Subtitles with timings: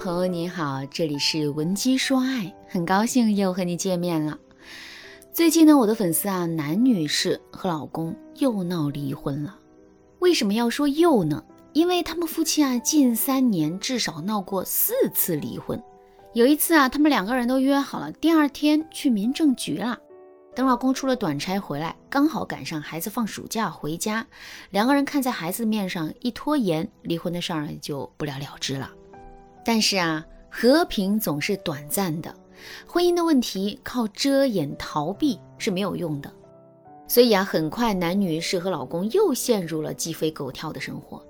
[0.00, 4.38] 朋友你好，这里是文姬说爱，很高兴又和你见面了。
[5.30, 9.54] 最近呢，我的粉丝啊，男女士和老公又闹离婚了。
[10.20, 11.44] 为什么要说又呢？
[11.74, 15.78] 因为他们夫妻啊，近三年至少闹过四次离婚。
[16.32, 19.98] 有一次啊，他们两个人都约好了第二天去民政局了。
[20.54, 24.26] 等老公出了短差回来，刚好赶上孩子放暑假回家，
[24.70, 28.90] 两个人看在孩子面上一拖延，离婚的事儿就不了了之了。
[29.64, 32.34] 但是啊，和平总是短暂的，
[32.86, 36.32] 婚姻的问题靠遮掩逃避是没有用的。
[37.06, 41.20] 所以啊，很快男女士和老公又陷入了鸡飞狗跳的生活。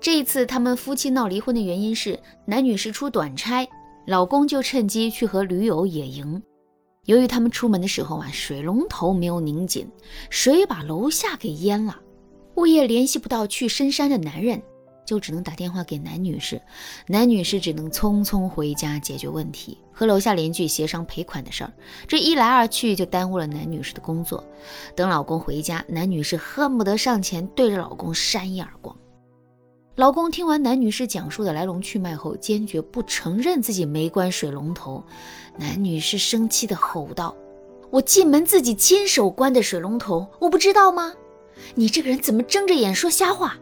[0.00, 3.66] 这一次他们夫妻闹离婚的原因是男女士出短差，
[4.06, 6.40] 老公就趁机去和驴友野营。
[7.06, 9.86] 由于他们出门的时候啊，水龙头没有拧紧，
[10.30, 11.98] 水把楼下给淹了，
[12.56, 14.62] 物业联系不到去深山的男人。
[15.04, 16.60] 就只能打电话给男女士，
[17.06, 21.72] 男女士只能匆匆回家解决问题，和楼下邻居协商赔款的事儿。
[22.08, 24.42] 这一来二去就耽误了男女士的工作。
[24.96, 28.96] 等老公回家，男女士恨不得上前对着老公扇一耳光。
[29.96, 35.04] 老公听完男女士讲述的来龙去脉后，坚决不承认自己没关水龙头。
[35.56, 37.32] 男女士生气地吼道
[37.92, 41.12] ：“我进门自己亲手关的水龙头，我不知道吗？
[41.76, 43.56] 你这个人怎么睁着眼说瞎话？”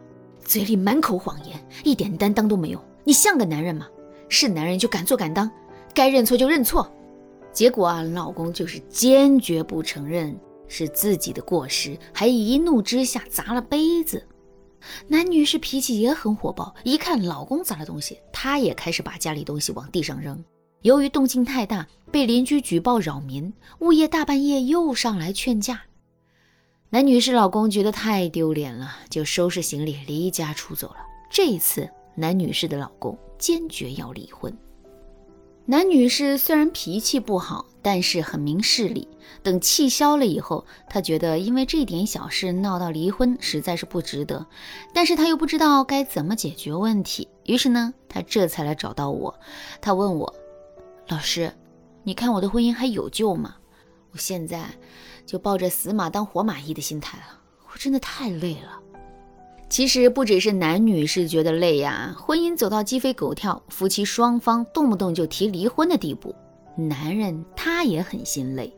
[0.53, 2.79] 嘴里满口谎言，一点担当都没有。
[3.03, 3.87] 你像个男人吗？
[4.29, 5.49] 是男人就敢做敢当，
[5.95, 6.87] 该认错就认错。
[7.51, 14.23] 结果啊，老公就是坚决不承认是自己的过失，还一怒之下砸了杯子。
[15.07, 20.39] 男女士脾气也很火爆，一看老公砸了东西，她也开始把家里东西往地上扔。
[20.83, 25.81] 由于动静太大，被邻居举报扰民，物业大半夜又上来劝架。
[26.93, 30.97] 男女士老公觉得太丢脸了，就收拾行李离家出走了。
[31.27, 34.55] 这一次，男女士的老公坚决要离婚。
[35.65, 39.07] 男女士虽然脾气不好，但是很明事理。
[39.41, 44.45] 等气消了以后，他觉得因为这点小事闹到离婚实在是不值得，
[44.93, 47.27] 但是他又不知道该怎么解决问题。
[47.45, 49.33] 于是呢，他这才来找到我。
[49.81, 50.31] 他问我
[51.09, 51.51] ：“老师，
[52.03, 53.55] 你看我的婚姻还有救吗？
[54.11, 54.69] 我现在……”
[55.25, 57.39] 就抱着死马当活马医的心态了，
[57.71, 58.79] 我真的太累了。
[59.69, 66.35] 其实不只是男女是觉得累呀，婚姻走到鸡飞狗跳，夫妻双方动不动就提离婚的地步，
[66.77, 68.71] 男人他也很心累。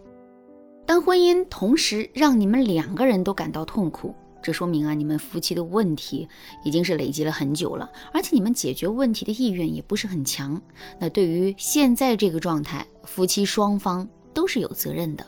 [0.86, 6.30] 当婚姻同时让你们两个人都感到痛苦，这说明啊，你们夫妻的问题
[6.64, 10.62] 已经是累积了很久了，而且你们解决问题的意愿也不是很强。
[10.98, 15.26] 那对于现在这个状态，夫妻双方都是有责任的。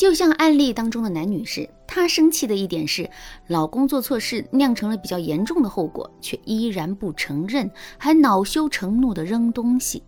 [0.00, 3.10] 就像案例当中的男女士，她生气的一点是，
[3.48, 10.02] 老公做错事酿成了比较严重的后果，却依然不承认，还恼羞成怒的扔东西。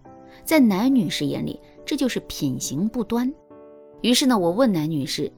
[0.45, 3.31] 在男女士眼里，这就是品行不端。
[4.01, 5.31] 于是呢，我问男女士，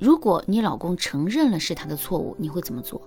[0.00, 3.00] 如果你老公承认了是他的错误，你会怎么做？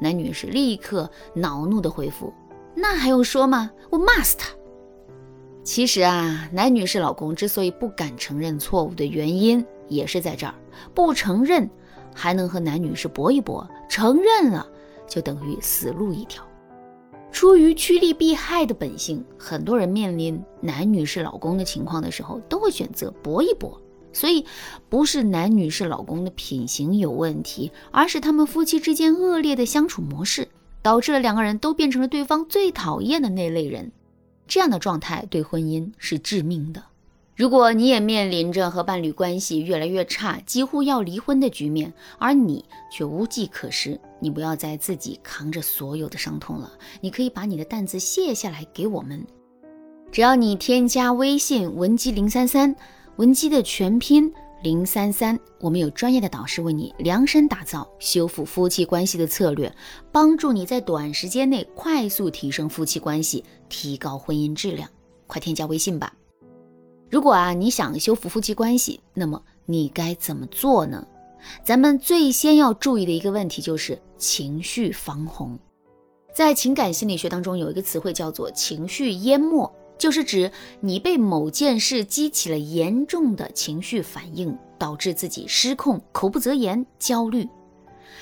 [0.00, 2.32] 男女士立刻恼怒的回复
[2.74, 3.70] ：“那还用说吗？
[3.90, 4.48] 我骂死他。”
[5.64, 9.64] 其实啊，男女士老公之所以不敢承认错误的原因。
[9.88, 10.54] 也是在这儿，
[10.94, 11.68] 不承认
[12.14, 14.66] 还能和男女士搏一搏，承认了
[15.06, 16.42] 就等于死路一条。
[17.30, 23.78] 出于趋利避害的本性，很多人面临男女士老公的情况的时候，都会选择搏一搏。
[24.14, 24.46] 所以，
[24.88, 30.48] 不是男女士老公的品行有问题，而是他们夫妻之间恶劣的相处模式，
[30.80, 33.92] 导致了两个人都变成了对方最讨厌的那类人。
[34.46, 36.82] 这样的状态对婚姻是致命的。
[37.34, 46.70] 如果你也面临着和伴侣关系越来越差，几乎要离婚的局面，而你却无计可施，你不要再自己扛着所有的伤痛了。
[47.00, 49.26] 你可以把你的担子卸下来给我们，
[50.12, 52.76] 只要你添加微信文姬零三三，
[53.16, 54.32] 文姬的全拼
[54.62, 59.74] 零三三，我们有专业的导师为你量身打造修复夫妻关系的策略，
[60.12, 64.88] 帮助你在短时间内快速提升夫妻关系，提高婚姻质量。
[65.26, 66.12] 快添加微信吧。
[67.10, 71.04] 如果啊，你想修复夫妻关系，那么你该怎么做呢？
[71.64, 75.58] 咱们最先要注意的一个问题就是情绪防洪。
[76.32, 80.50] 在情感心理学当中，有一个词汇叫做情绪淹没，就是指
[80.80, 87.48] 你被某件事激起了严重的情绪反应，导致自己失控、口不择言、焦虑。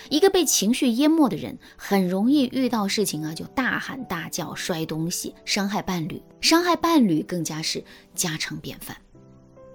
[0.08, 7.82] 一个被情绪淹没的人，很容易遇到事情啊就大喊大叫、摔东西，伤害伴侣，伤害伴侣更加是
[8.14, 8.96] 家常便饭。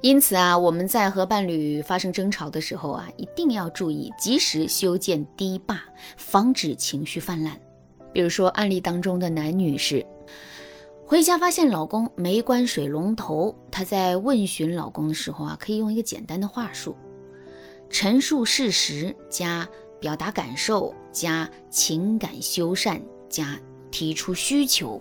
[0.02, 5.82] 因此啊，我们在和伴侣发生争吵的时候啊，一定要注意及时修建堤坝，
[6.18, 7.60] 防止情绪泛滥。
[8.14, 10.06] 比如说案例当中的男女士，
[11.08, 16.96] 回家发现老公没关水龙头，她在问询老公的时候啊，可以用一个简单的话术：
[17.92, 19.70] 陈述事实加
[20.00, 23.00] 表达感受加情感修缮
[23.30, 23.60] 加
[23.92, 25.00] 提出需求。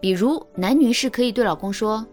[0.00, 2.04] 比如，男女士可以对老公说：“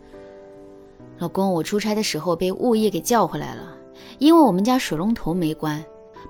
[1.18, 3.74] 老公，我出差的时候被物业给叫回来了，
[4.18, 5.81] 因为我们家水龙头没关，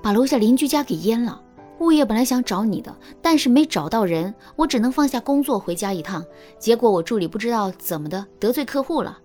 [0.03, 1.41] 把楼下邻居家给淹了。”
[1.79, 6.23] 物业本来想找你的，但是没找到人，我只能放下工作回家一趟。
[6.59, 9.17] 结果我助理不知道怎么的得罪客户了，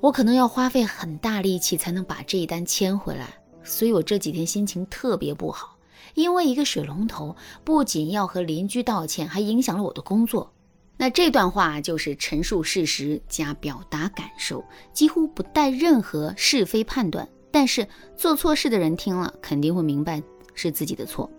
[0.00, 3.34] 我可能要花费很大力气才能把这一单签回来。
[3.62, 5.76] 所以我这几天心情特别不好，
[6.14, 7.34] 因为一个水龙头
[7.64, 10.52] 不仅要和邻居道歉，还影响了我的工作。
[10.96, 14.64] 那这段话就是陈述事实加表达感受，
[14.94, 17.28] 几乎不带任何是非判断。
[17.50, 17.86] 但是
[18.16, 20.22] 做错事的人听了肯定会明白
[20.54, 21.30] 是自己的错。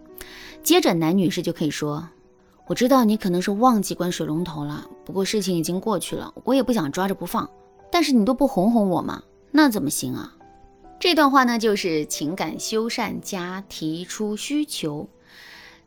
[0.63, 2.07] 接着，男女士就可以说
[2.67, 7.49] ：“我知道你可能是忘记关水龙头了，不过事情已经过去了，我也不想抓着不放。
[7.89, 10.33] 但是你都不哄哄我嘛，那怎么行啊？”
[10.99, 15.07] 这段话呢，就是情感修缮加提出需求。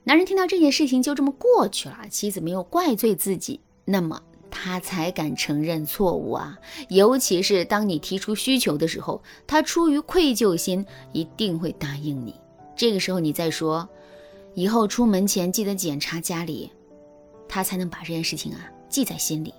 [0.05, 6.57] 男人听到这件事情就这么过去了，妻子没有怪罪自己，那么他才敢承认错误啊。
[6.89, 12.35] 尤其是当你提出需求的时候，他出于愧疚心，一定会答应你。
[12.75, 13.87] 这个时候你再说。
[14.55, 16.71] 以后出门前记得检查家里，
[17.49, 19.55] 他才能把这件事情啊记在心里。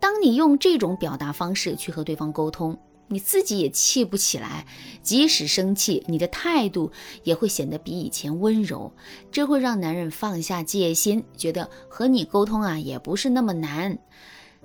[0.00, 4.66] 当你用这种表达方式去和对方沟通，你自己也气不起来，
[5.02, 6.90] 即使生气，你的态度
[7.22, 8.92] 也会显得比以前温柔。
[9.30, 13.98] 这会让男人放下戒心，觉得和你沟通啊也不是那么难。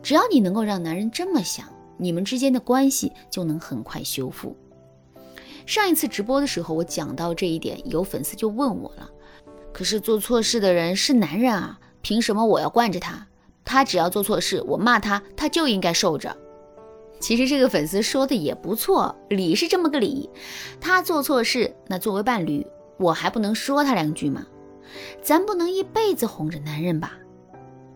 [0.02, 1.68] 只要你能够让男人这么想，
[1.98, 4.56] 你们之间的关系就能很快修复。
[5.66, 9.10] 上一次直播的时候，我讲到这一点，有粉丝就问我了。
[9.74, 13.28] 可是做错事的人是男人啊，凭什么我要惯着他？
[13.66, 16.36] 他只要做错事，我骂他，他就应该受着。
[17.20, 20.30] 其实这个粉丝说的也不错，理是这么个理。
[20.80, 22.66] 他做错事，那作为伴侣，
[22.98, 24.46] 我还不能说他两句吗？
[25.22, 27.14] 咱不能一辈子哄着男人吧？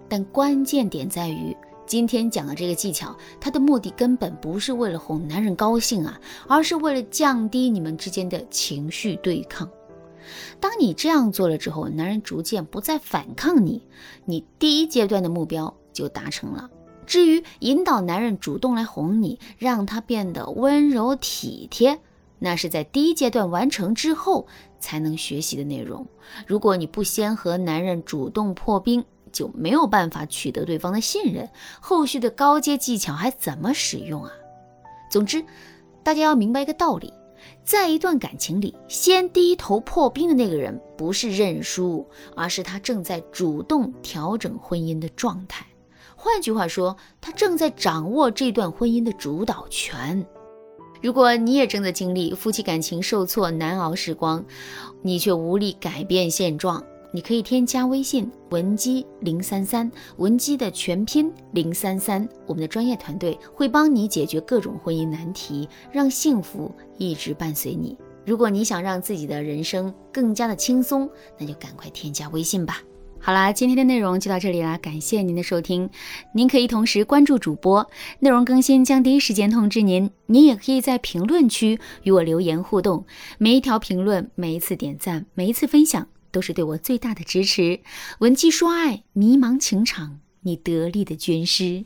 [0.08, 9.70] 但关键点在于，今天讲的这个技巧，它的目的根本不是为了哄男人高兴啊，而是为了降低你们之间的情绪对抗。
[10.60, 13.88] 当你这样做了之后，男人逐渐不再反抗你，
[14.26, 16.70] 你第一阶段的目标就达成了。
[17.06, 22.00] 至于引导男人主动来哄你，让他变得温柔体贴，
[22.40, 24.46] 那是在第一阶段完成之后
[24.80, 26.06] 才能学习的内容。
[26.46, 31.50] 如果你不先和男人主动破冰，就没有办法取得对方的信任，
[31.80, 34.32] 后续的高阶技巧还怎么使用啊？
[35.10, 35.44] 总之，
[36.04, 37.14] 大家要明白一个道理。
[37.68, 45.66] 在一段感情里，先低头破冰的那个人不是认输，而是他正在主动调整婚姻的状态。
[46.16, 50.26] 换句话说，他正在掌握这段婚姻的主导权。
[51.02, 54.46] 如果你也正在经历夫妻感情受挫、难熬时光，
[55.02, 56.82] 你却无力改变现状。
[57.12, 67.98] 你可以添加微信文姬零三三，文姬的全拼零三三，我们的专业团队会帮你解决各种婚姻难题，让幸福一直伴随你。
[68.26, 72.82] 如果你想让自己的人生更加的轻松，那就赶快添加微信吧。
[73.20, 75.90] 好啦，今天的内容就到这里啦，感谢您的收听。
[76.34, 80.12] 您可以同时关注主播，内容更新将第一时间通知您。
[80.28, 83.06] 您也可以在评论区与我留言互动，
[83.38, 86.08] 每一条评论、每一次点赞、每一次分享。
[86.38, 87.80] 都是对我最大的支持。
[88.20, 91.86] 文姬说爱，迷茫情场，你得力的军师。